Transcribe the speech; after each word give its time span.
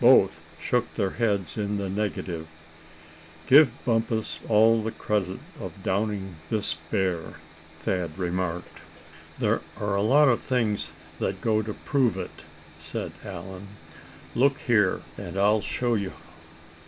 Both 0.00 0.42
shook 0.58 0.96
their 0.96 1.10
heads 1.10 1.56
in 1.56 1.76
the 1.76 1.88
negative. 1.88 2.48
"Give 3.46 3.70
Bumpus 3.84 4.40
all 4.48 4.82
the 4.82 4.90
credit 4.90 5.38
of 5.60 5.84
downing 5.84 6.34
this 6.50 6.74
bear," 6.90 7.34
Thad 7.78 8.18
remarked. 8.18 8.80
"There 9.38 9.60
are 9.76 10.00
lots 10.02 10.28
of 10.28 10.40
things 10.40 10.92
that 11.20 11.40
go 11.40 11.62
to 11.62 11.72
prove 11.74 12.18
it," 12.18 12.42
said 12.80 13.12
Allan. 13.24 13.68
"Look 14.34 14.58
here, 14.58 15.02
and 15.16 15.38
I'll 15.38 15.60
show 15.60 15.94
you. 15.94 16.14